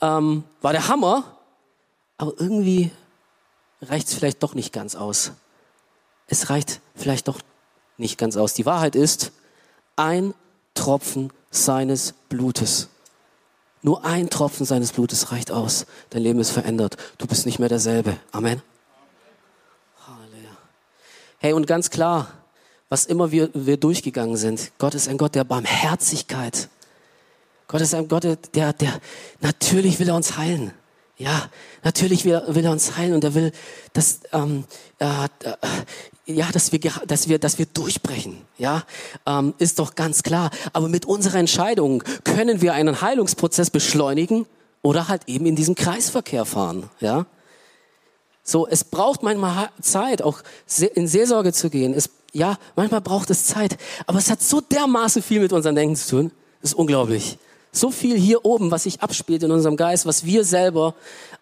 [0.00, 1.24] ähm, war der Hammer,
[2.18, 2.90] aber irgendwie
[3.82, 5.32] reicht es vielleicht doch nicht ganz aus.
[6.26, 7.40] Es reicht vielleicht doch
[7.96, 8.54] nicht ganz aus.
[8.54, 9.32] Die Wahrheit ist,
[9.96, 10.34] ein
[10.74, 12.88] Tropfen seines Blutes.
[13.82, 15.86] Nur ein Tropfen seines Blutes reicht aus.
[16.10, 16.96] Dein Leben ist verändert.
[17.18, 18.16] Du bist nicht mehr derselbe.
[18.32, 18.62] Amen.
[20.06, 20.56] Halleluja.
[21.38, 22.28] Hey, und ganz klar,
[22.88, 26.68] was immer wir, wir durchgegangen sind, Gott ist ein Gott der Barmherzigkeit.
[27.68, 28.24] Gott ist ein Gott,
[28.54, 29.00] der, der,
[29.40, 30.72] natürlich will er uns heilen.
[31.16, 31.48] Ja,
[31.84, 33.52] natürlich will, will er uns heilen und er will,
[33.92, 34.64] dass, ähm,
[34.98, 35.06] äh,
[35.44, 35.56] äh,
[36.26, 38.38] ja, dass wir, dass wir, dass wir durchbrechen.
[38.58, 38.82] Ja,
[39.24, 40.50] ähm, ist doch ganz klar.
[40.72, 44.46] Aber mit unserer Entscheidung können wir einen Heilungsprozess beschleunigen
[44.82, 46.90] oder halt eben in diesem Kreisverkehr fahren.
[46.98, 47.26] Ja,
[48.42, 50.42] so, es braucht manchmal Zeit, auch
[50.94, 51.94] in Seelsorge zu gehen.
[51.94, 55.96] Es, ja, manchmal braucht es Zeit, aber es hat so dermaßen viel mit unserem Denken
[55.96, 56.32] zu tun.
[56.60, 57.38] Das ist unglaublich
[57.74, 60.94] so viel hier oben, was sich abspielt in unserem Geist, was wir selber,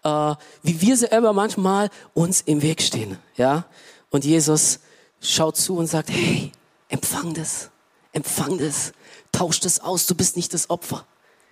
[0.03, 3.65] äh, wie wir selber manchmal uns im Weg stehen, ja.
[4.09, 4.79] Und Jesus
[5.21, 6.51] schaut zu und sagt, hey,
[6.89, 7.69] empfang das,
[8.11, 8.93] empfang das,
[9.31, 11.05] tausch das aus, du bist nicht das Opfer,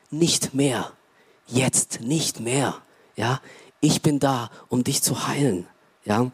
[0.09, 0.91] nicht mehr,
[1.47, 2.75] jetzt nicht mehr,
[3.15, 3.39] ja.
[3.81, 5.67] Ich bin da, um dich zu heilen,
[6.05, 6.31] ja.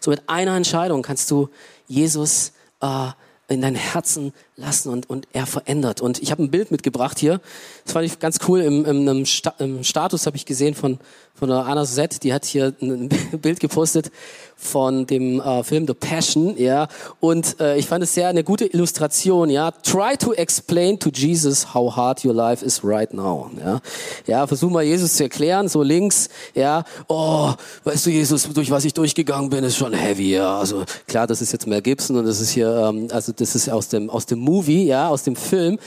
[0.00, 1.48] So mit einer Entscheidung kannst du
[1.86, 3.08] Jesus äh,
[3.48, 6.00] in dein Herzen lassen und, und er verändert.
[6.00, 7.40] Und ich habe ein Bild mitgebracht hier.
[7.84, 8.60] Das fand ich ganz cool.
[8.60, 10.98] Im, im, im, Sta im Status habe ich gesehen von,
[11.34, 12.22] von der Anna Z.
[12.24, 13.08] Die hat hier ein
[13.40, 14.10] Bild gepostet
[14.60, 16.88] von dem äh, Film The Passion, ja.
[17.20, 19.70] Und äh, ich fand es sehr eine gute Illustration, ja.
[19.70, 23.80] Try to explain to Jesus how hard your life is right now, ja.
[24.26, 26.82] Ja, versuch mal Jesus zu erklären, so links, ja.
[27.06, 27.52] Oh,
[27.84, 30.58] weißt du, Jesus, durch was ich durchgegangen bin, ist schon heavy, ja.
[30.58, 33.70] Also klar, das ist jetzt Mel Gibson und das ist hier, ähm, also das ist
[33.70, 35.78] aus dem aus dem Movie, ja, aus dem Film.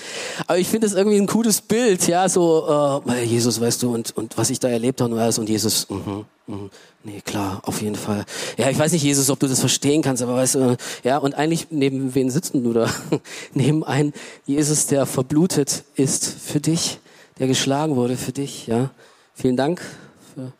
[0.46, 4.16] Aber ich finde es irgendwie ein cooles Bild, ja, so äh, Jesus, weißt du, und
[4.16, 5.90] und was ich da erlebt habe und alles und Jesus.
[5.90, 6.26] Mhm.
[6.48, 6.70] Mhm.
[7.04, 8.26] Nee, klar, auf jeden Fall.
[8.58, 11.34] Ja, ich weiß nicht, Jesus, ob du das verstehen kannst, aber weißt du, ja, und
[11.34, 12.88] eigentlich neben wen sitzt du da?
[13.54, 14.14] neben einen
[14.46, 17.00] Jesus, der verblutet ist für dich,
[17.40, 18.92] der geschlagen wurde für dich, ja.
[19.34, 19.82] Vielen Dank.
[20.36, 20.52] Für,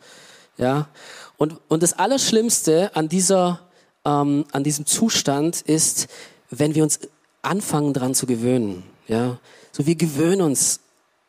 [0.56, 0.88] ja.
[1.36, 3.60] Und, und das Allerschlimmste an dieser,
[4.04, 6.08] ähm, an diesem Zustand ist,
[6.50, 7.00] wenn wir uns
[7.42, 9.38] anfangen dran zu gewöhnen, ja.
[9.72, 10.80] So, wir gewöhnen uns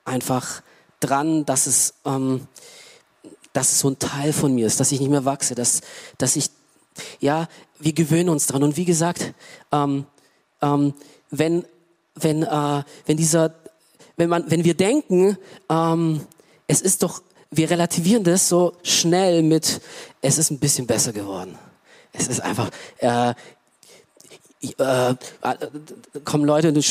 [0.05, 0.61] einfach
[0.99, 2.47] dran, dass es, ähm,
[3.53, 5.81] dass es so ein Teil von mir ist, dass ich nicht mehr wachse, dass,
[6.17, 6.49] dass ich,
[7.19, 7.47] ja,
[7.79, 8.63] wir gewöhnen uns dran.
[8.63, 9.33] Und wie gesagt,
[9.71, 10.05] ähm,
[10.61, 10.93] ähm,
[11.31, 11.65] wenn,
[12.15, 13.53] wenn, äh, wenn dieser,
[14.17, 15.37] wenn man, wenn wir denken,
[15.69, 16.21] ähm,
[16.67, 17.21] es ist doch,
[17.51, 19.81] wir relativieren das so schnell mit,
[20.21, 21.57] es ist ein bisschen besser geworden.
[22.11, 23.33] Es ist einfach, äh,
[24.77, 25.15] äh,
[26.23, 26.83] kommen Leute, die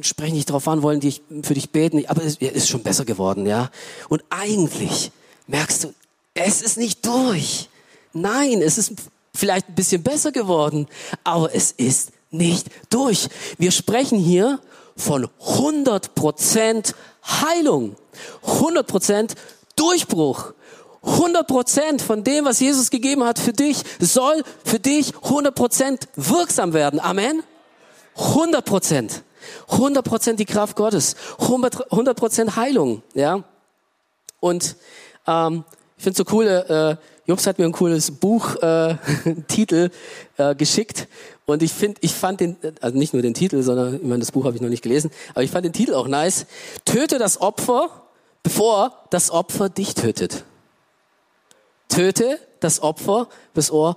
[0.00, 3.46] sprechen nicht drauf an, wollen die für dich beten, aber es ist schon besser geworden,
[3.46, 3.70] ja.
[4.08, 5.10] Und eigentlich
[5.46, 5.94] merkst du,
[6.34, 7.68] es ist nicht durch.
[8.12, 8.92] Nein, es ist
[9.34, 10.86] vielleicht ein bisschen besser geworden,
[11.22, 13.28] aber es ist nicht durch.
[13.58, 14.60] Wir sprechen hier
[14.96, 16.94] von 100%
[17.26, 17.96] Heilung,
[18.44, 19.34] 100%
[19.76, 20.52] Durchbruch.
[21.04, 27.00] 100% von dem, was Jesus gegeben hat für dich, soll für dich 100% wirksam werden.
[27.00, 27.42] Amen?
[28.16, 29.22] 100%.
[29.68, 31.16] 100% die Kraft Gottes.
[31.38, 33.02] 100%, Heilung.
[33.14, 33.44] Ja?
[34.40, 34.76] Und
[35.26, 35.64] ähm,
[35.96, 38.90] ich finde so cool, äh, Jobs hat mir ein cooles Buch äh,
[40.36, 41.08] äh, geschickt
[41.46, 44.32] und ich finde, ich fand den, also nicht nur den Titel, sondern ich meine, das
[44.32, 46.46] Buch habe ich noch nicht gelesen, aber ich fand den Titel auch nice.
[46.84, 47.88] Töte das Opfer,
[48.42, 50.44] bevor das Opfer dich tötet.
[51.94, 53.96] Töte das Opfer, bevor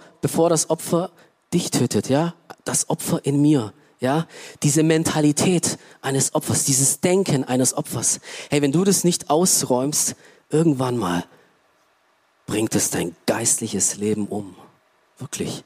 [0.50, 1.12] das Opfer
[1.54, 2.36] dich tötet, ja?
[2.64, 4.28] Das Opfer in mir, ja?
[4.62, 8.20] Diese Mentalität eines Opfers, dieses Denken eines Opfers.
[8.50, 10.16] Hey, wenn du das nicht ausräumst,
[10.50, 11.26] irgendwann mal,
[12.46, 14.56] bringt es dein geistliches Leben um.
[15.18, 15.64] Wirklich.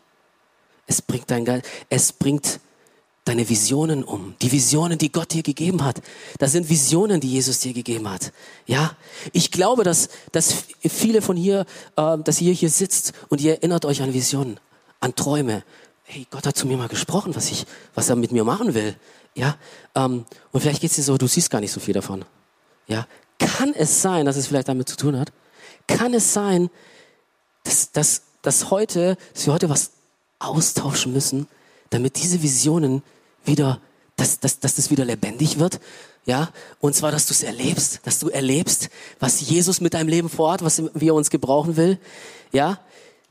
[0.87, 2.59] Es bringt dein Geist, es bringt
[3.31, 4.35] deine Visionen um.
[4.41, 6.01] Die Visionen, die Gott dir gegeben hat.
[6.37, 8.33] Das sind Visionen, die Jesus dir gegeben hat.
[8.65, 8.95] Ja.
[9.31, 11.65] Ich glaube, dass, dass viele von hier,
[11.95, 14.59] äh, dass ihr hier sitzt und ihr erinnert euch an Visionen,
[14.99, 15.63] an Träume.
[16.03, 17.65] Hey, Gott hat zu mir mal gesprochen, was ich,
[17.95, 18.95] was er mit mir machen will.
[19.33, 19.55] Ja.
[19.95, 22.25] Ähm, und vielleicht geht's dir so, du siehst gar nicht so viel davon.
[22.87, 23.07] Ja.
[23.39, 25.31] Kann es sein, dass es vielleicht damit zu tun hat?
[25.87, 26.69] kann es sein,
[27.63, 29.91] dass, dass, dass, heute, dass wir heute was
[30.39, 31.47] austauschen müssen,
[31.89, 33.03] damit diese Visionen
[33.45, 33.79] wieder,
[34.15, 35.79] dass, dass, dass das wieder lebendig wird.
[36.25, 36.49] Ja,
[36.79, 40.63] und zwar, dass du es erlebst, dass du erlebst, was Jesus mit deinem Leben vorhat,
[40.63, 41.97] was wie er uns gebrauchen will.
[42.51, 42.79] Ja,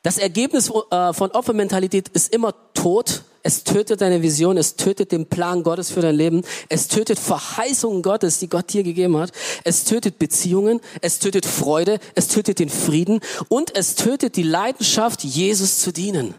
[0.02, 5.26] das Ergebnis äh, von Opfermentalität ist immer Tod, es tötet deine Vision, es tötet den
[5.26, 9.32] Plan Gottes für dein Leben, es tötet Verheißungen Gottes, die Gott dir gegeben hat,
[9.64, 15.22] es tötet Beziehungen, es tötet Freude, es tötet den Frieden und es tötet die Leidenschaft,
[15.22, 16.34] Jesus zu dienen.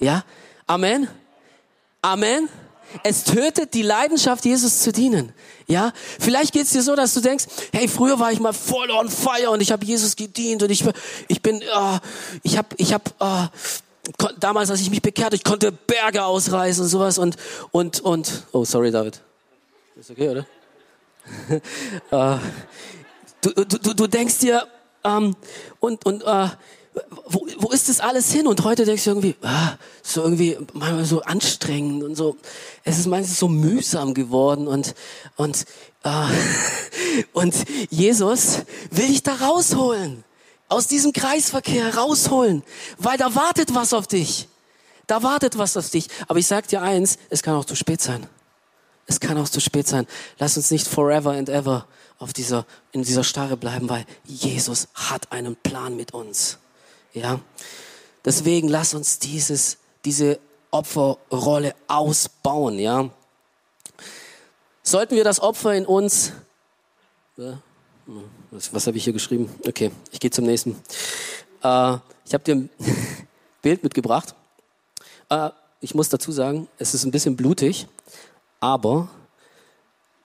[0.00, 0.24] Ja?
[0.66, 1.08] Amen?
[2.02, 2.48] Amen?
[3.02, 5.32] Es tötet die Leidenschaft, Jesus zu dienen.
[5.66, 9.10] Ja, vielleicht geht's dir so, dass du denkst, hey, früher war ich mal voll on
[9.10, 10.82] fire und ich habe Jesus gedient und ich,
[11.28, 11.98] ich bin, uh,
[12.42, 13.48] ich habe, ich habe, uh,
[14.40, 17.36] damals, als ich mich bekehrt, ich konnte Berge ausreißen und sowas und,
[17.70, 19.20] und, und, oh, sorry, David.
[19.96, 20.46] Ist okay, oder?
[22.10, 22.38] uh,
[23.42, 24.66] du, du, du denkst dir,
[25.04, 25.36] ähm,
[25.80, 26.48] und, und, uh,
[27.26, 28.46] wo, wo ist das alles hin?
[28.46, 32.36] Und heute denkst du irgendwie, ah, so irgendwie manchmal so anstrengend und so.
[32.84, 34.94] Es ist meistens so mühsam geworden und
[35.36, 35.64] und
[36.04, 36.26] äh,
[37.32, 37.54] und
[37.90, 40.24] Jesus will dich da rausholen,
[40.68, 42.62] aus diesem Kreisverkehr rausholen,
[42.98, 44.48] weil da wartet was auf dich.
[45.06, 46.08] Da wartet was auf dich.
[46.28, 48.26] Aber ich sag dir eins, es kann auch zu spät sein.
[49.06, 50.06] Es kann auch zu spät sein.
[50.38, 51.86] Lass uns nicht forever and ever
[52.18, 56.58] auf dieser, in dieser Starre bleiben, weil Jesus hat einen Plan mit uns.
[57.18, 57.40] Ja?
[58.24, 60.38] Deswegen lass uns dieses, diese
[60.70, 63.10] Opferrolle ausbauen, ja?
[64.82, 66.32] Sollten wir das Opfer in uns,
[68.50, 69.50] was, was habe ich hier geschrieben?
[69.66, 70.70] Okay, ich gehe zum nächsten.
[71.62, 72.70] Äh, ich habe dir ein
[73.62, 74.34] Bild mitgebracht.
[75.28, 75.50] Äh,
[75.80, 77.86] ich muss dazu sagen, es ist ein bisschen blutig,
[78.60, 79.08] aber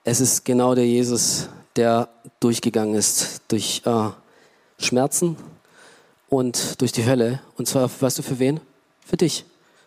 [0.02, 2.08] es ist genau der Jesus, der
[2.40, 4.10] durchgegangen ist durch äh,
[4.78, 5.36] Schmerzen,
[6.36, 7.40] und durch die Hölle.
[7.56, 8.60] Und zwar, weißt du, für wen?
[9.04, 9.44] Für dich.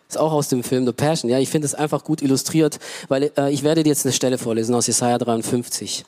[0.08, 1.30] Ist auch aus dem Film The Passion.
[1.30, 4.38] Ja, ich finde es einfach gut illustriert, weil äh, ich werde dir jetzt eine Stelle
[4.38, 6.06] vorlesen aus Jesaja 53,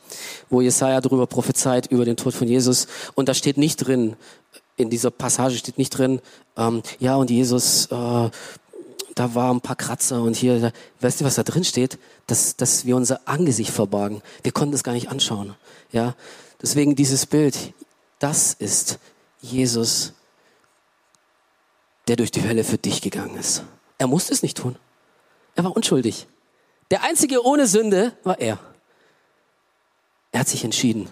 [0.48, 2.87] wo Jesaja darüber prophezeit über den Tod von Jesus.
[3.14, 4.16] Und da steht nicht drin,
[4.76, 6.22] in dieser Passage steht nicht drin,
[6.57, 8.31] ähm, ja, und Jesus, äh,
[9.14, 11.98] da waren ein paar Kratzer und hier, weißt du, was da drin steht?
[12.26, 14.22] Dass, dass wir unser Angesicht verbargen.
[14.42, 15.55] Wir konnten das gar nicht anschauen.
[15.92, 16.14] Ja,
[16.62, 17.74] deswegen dieses Bild,
[18.18, 18.98] das ist
[19.42, 20.14] Jesus
[22.09, 23.63] der durch die Hölle für dich gegangen ist.
[23.99, 24.77] Er musste es nicht tun.
[25.55, 26.27] Er war unschuldig.
[26.91, 28.59] Der einzige ohne Sünde war er.
[30.33, 31.09] Er hat sich entschieden,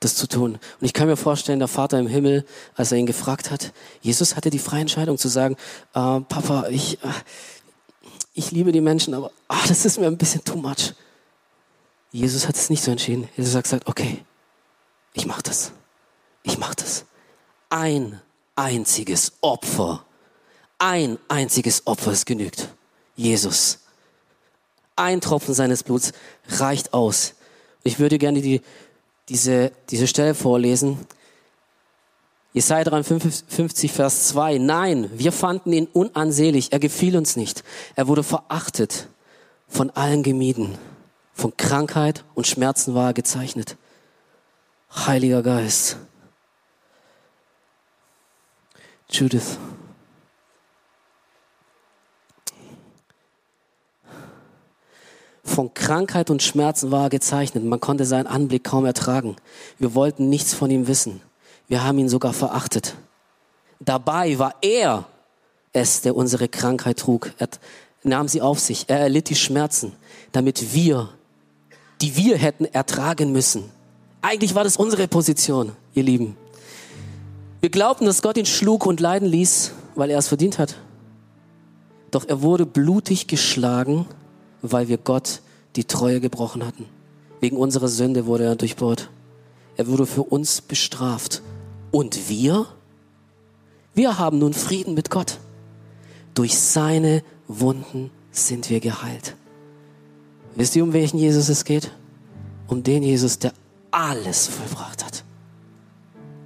[0.00, 0.58] das zu tun.
[0.80, 2.44] Und ich kann mir vorstellen, der Vater im Himmel,
[2.74, 3.72] als er ihn gefragt hat,
[4.02, 5.56] Jesus hatte die freie Entscheidung zu sagen,
[5.94, 7.08] äh, Papa, ich, äh,
[8.34, 10.94] ich liebe die Menschen, aber ach, das ist mir ein bisschen too much.
[12.12, 13.28] Jesus hat es nicht so entschieden.
[13.36, 14.24] Jesus hat gesagt, okay,
[15.12, 15.72] ich mach das.
[16.42, 17.04] Ich mach das.
[17.68, 18.20] Ein
[18.54, 20.05] einziges Opfer
[20.78, 22.68] ein einziges Opfer ist genügt.
[23.14, 23.78] Jesus.
[24.94, 26.12] Ein Tropfen seines Bluts
[26.48, 27.34] reicht aus.
[27.82, 28.60] Ich würde gerne die,
[29.28, 30.98] diese, diese Stelle vorlesen.
[32.52, 34.58] Jesaja 53, Vers 2.
[34.58, 36.72] Nein, wir fanden ihn unansehlich.
[36.72, 37.62] Er gefiel uns nicht.
[37.96, 39.08] Er wurde verachtet,
[39.68, 40.78] von allen gemieden.
[41.34, 43.76] Von Krankheit und Schmerzen war er gezeichnet.
[44.90, 45.98] Heiliger Geist.
[49.10, 49.58] Judith.
[55.56, 57.64] Von Krankheit und Schmerzen war er gezeichnet.
[57.64, 59.36] Man konnte seinen Anblick kaum ertragen.
[59.78, 61.22] Wir wollten nichts von ihm wissen.
[61.66, 62.94] Wir haben ihn sogar verachtet.
[63.80, 65.06] Dabei war er
[65.72, 67.32] es, der unsere Krankheit trug.
[67.38, 67.48] Er
[68.02, 68.84] nahm sie auf sich.
[68.88, 69.92] Er erlitt die Schmerzen,
[70.30, 71.08] damit wir,
[72.02, 73.64] die wir hätten ertragen müssen.
[74.20, 76.36] Eigentlich war das unsere Position, ihr Lieben.
[77.60, 80.76] Wir glaubten, dass Gott ihn schlug und leiden ließ, weil er es verdient hat.
[82.10, 84.06] Doch er wurde blutig geschlagen
[84.62, 85.40] weil wir Gott
[85.76, 86.86] die Treue gebrochen hatten.
[87.40, 89.10] Wegen unserer Sünde wurde er durchbohrt.
[89.76, 91.42] Er wurde für uns bestraft.
[91.90, 92.66] Und wir?
[93.94, 95.38] Wir haben nun Frieden mit Gott.
[96.34, 99.36] Durch seine Wunden sind wir geheilt.
[100.54, 101.90] Wisst ihr, um welchen Jesus es geht?
[102.66, 103.52] Um den Jesus, der
[103.90, 105.24] alles vollbracht hat.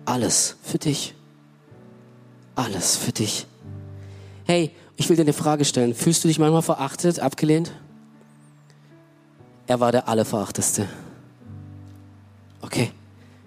[0.05, 1.15] Alles für dich.
[2.57, 3.47] Alles für dich.
[4.45, 5.95] Hey, ich will dir eine Frage stellen.
[5.95, 7.73] Fühlst du dich manchmal verachtet, abgelehnt?
[9.71, 10.89] Er war der Allerverachteste.
[12.61, 12.91] Okay.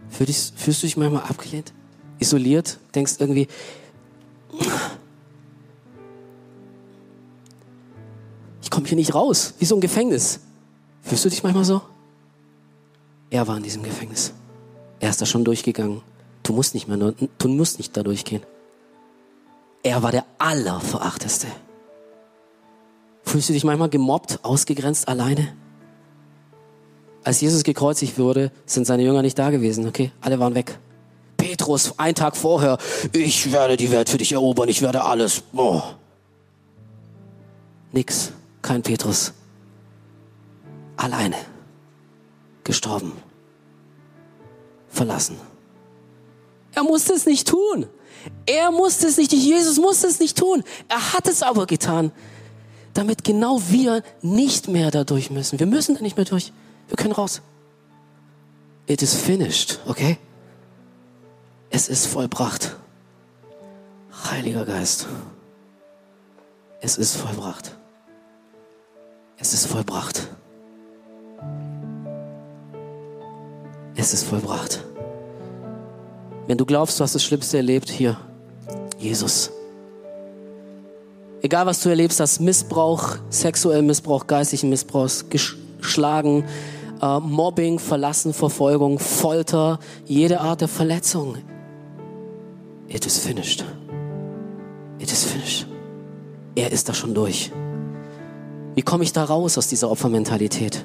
[0.10, 1.74] Fühlst, fühlst du dich manchmal abgelehnt?
[2.18, 2.80] Isoliert?
[2.96, 3.50] Denkst irgendwie,
[8.62, 10.40] ich komme hier nicht raus, wie so ein Gefängnis.
[11.02, 11.82] Fühlst du dich manchmal so?
[13.30, 14.32] Er war in diesem Gefängnis.
[15.02, 16.04] Er ist da schon durchgegangen.
[16.44, 18.44] Du musst nicht mehr, du musst nicht da durchgehen.
[19.84, 21.48] Er war der Allerverachteste.
[23.26, 25.54] Fühlst du dich manchmal gemobbt, ausgegrenzt, alleine?
[27.24, 30.12] Als Jesus gekreuzigt wurde, sind seine Jünger nicht da gewesen, okay?
[30.22, 30.78] Alle waren weg.
[31.38, 32.78] Petrus, ein Tag vorher,
[33.12, 35.44] ich werde die Welt für dich erobern, ich werde alles.
[35.54, 35.82] Oh.
[37.92, 38.32] Nix,
[38.62, 39.34] kein Petrus.
[40.98, 41.36] Alleine.
[42.64, 43.14] Gestorben.
[44.90, 45.38] Verlassen.
[46.74, 47.88] Er musste es nicht tun.
[48.46, 50.64] Er musste es nicht, Jesus musste es nicht tun.
[50.88, 52.12] Er hat es aber getan,
[52.94, 55.60] damit genau wir nicht mehr dadurch müssen.
[55.60, 56.52] Wir müssen da nicht mehr durch.
[56.88, 57.41] Wir können raus.
[58.86, 60.17] It is finished, okay?
[61.69, 62.76] Es ist vollbracht.
[64.30, 65.08] Heiliger Geist.
[66.82, 67.78] Es ist vollbracht.
[69.38, 70.28] Es ist vollbracht.
[73.96, 74.84] Es ist vollbracht.
[76.48, 78.17] Wenn du glaubst, du hast das Schlimmste erlebt, hier,
[79.00, 79.50] Jesus.
[81.41, 85.10] Egal, was du erlebst hast, Missbrauch, sexuellen Missbrauch, geistigen Missbrauch,
[85.84, 86.46] geschlagen,
[87.02, 91.38] äh, Mobbing, Verlassen, Verfolgung, Folter, jede Art der Verletzung.
[92.88, 93.63] It is finished.
[95.00, 95.67] It is finished.
[96.56, 97.52] Er ist da schon durch.
[98.76, 100.84] Wie komme ich da raus aus dieser Opfermentalität?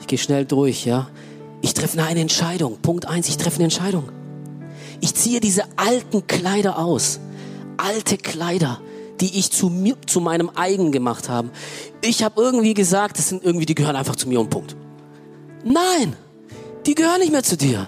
[0.00, 1.08] Ich gehe schnell durch, ja.
[1.60, 2.78] Ich treffe eine Entscheidung.
[2.82, 4.08] Punkt eins, ich treffe eine Entscheidung.
[5.00, 7.20] Ich ziehe diese alten Kleider aus.
[7.76, 8.80] Alte Kleider,
[9.22, 11.50] die ich zu mir, zu meinem eigen gemacht habe.
[12.02, 14.74] Ich habe irgendwie gesagt, das sind irgendwie, die gehören einfach zu mir und Punkt.
[15.64, 16.16] Nein,
[16.86, 17.86] die gehören nicht mehr zu dir.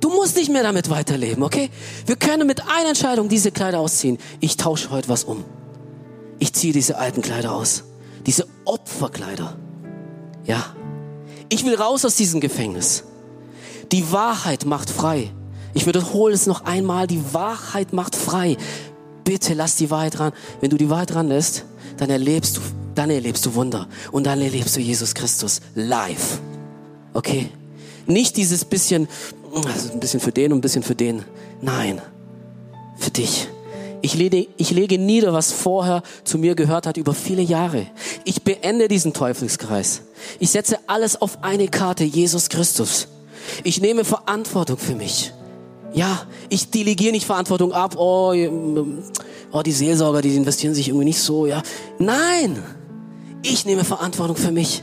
[0.00, 1.68] Du musst nicht mehr damit weiterleben, okay?
[2.06, 4.16] Wir können mit einer Entscheidung diese Kleider ausziehen.
[4.40, 5.44] Ich tausche heute was um.
[6.38, 7.84] Ich ziehe diese alten Kleider aus.
[8.26, 9.58] Diese Opferkleider.
[10.46, 10.74] Ja.
[11.50, 13.04] Ich will raus aus diesem Gefängnis.
[13.92, 15.30] Die Wahrheit macht frei.
[15.74, 18.56] Ich wiederhole es noch einmal, die Wahrheit macht frei.
[19.24, 20.32] Bitte lass die Wahrheit ran.
[20.60, 21.64] Wenn du die Wahrheit ran lässt,
[21.96, 22.60] dann erlebst du,
[22.94, 23.88] dann erlebst du Wunder.
[24.12, 26.38] Und dann erlebst du Jesus Christus live.
[27.14, 27.48] Okay?
[28.06, 29.08] Nicht dieses bisschen,
[29.54, 31.24] also ein bisschen für den und ein bisschen für den.
[31.60, 32.00] Nein.
[32.98, 33.48] Für dich.
[34.02, 37.86] Ich lege, ich lege nieder, was vorher zu mir gehört hat über viele Jahre.
[38.24, 40.02] Ich beende diesen Teufelskreis.
[40.38, 43.08] Ich setze alles auf eine Karte, Jesus Christus.
[43.62, 45.32] Ich nehme Verantwortung für mich.
[45.94, 47.94] Ja, ich delegiere nicht Verantwortung ab.
[47.96, 48.34] Oh,
[49.52, 51.46] oh, die Seelsorger, die investieren sich irgendwie nicht so.
[51.46, 51.62] Ja,
[51.98, 52.60] nein,
[53.42, 54.82] ich nehme Verantwortung für mich.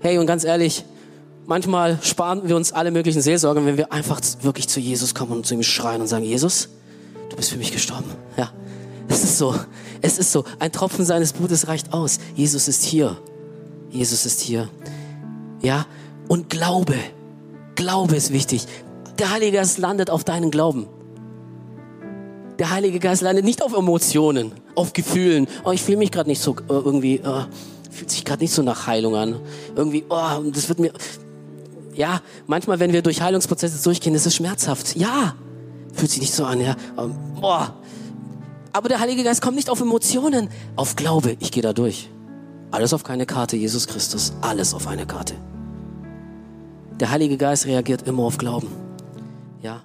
[0.00, 0.84] Hey, und ganz ehrlich,
[1.46, 5.46] manchmal sparen wir uns alle möglichen Seelsorger, wenn wir einfach wirklich zu Jesus kommen und
[5.46, 6.70] zu ihm schreien und sagen, Jesus,
[7.28, 8.10] du bist für mich gestorben.
[8.38, 8.50] Ja,
[9.08, 9.54] es ist so.
[10.00, 10.44] Es ist so.
[10.58, 12.18] Ein Tropfen seines Blutes reicht aus.
[12.34, 13.18] Jesus ist hier.
[13.90, 14.70] Jesus ist hier.
[15.60, 15.86] Ja,
[16.26, 16.94] und Glaube.
[17.74, 18.66] Glaube ist wichtig.
[19.18, 20.86] Der Heilige Geist landet auf deinen Glauben.
[22.58, 25.48] Der Heilige Geist landet nicht auf Emotionen, auf Gefühlen.
[25.64, 27.44] Oh, ich fühle mich gerade nicht so äh, irgendwie, äh,
[27.90, 29.40] fühlt sich gerade nicht so nach Heilung an.
[29.74, 30.92] Irgendwie, oh, das wird mir,
[31.94, 34.96] ja, manchmal, wenn wir durch Heilungsprozesse durchgehen, ist es schmerzhaft.
[34.96, 35.34] Ja,
[35.92, 36.76] fühlt sich nicht so an, ja.
[36.98, 37.74] Ähm, boah.
[38.72, 41.36] Aber der Heilige Geist kommt nicht auf Emotionen, auf Glaube.
[41.40, 42.08] Ich gehe da durch.
[42.70, 44.32] Alles auf keine Karte, Jesus Christus.
[44.40, 45.34] Alles auf eine Karte.
[46.98, 48.68] Der Heilige Geist reagiert immer auf Glauben.
[49.62, 49.82] Ja.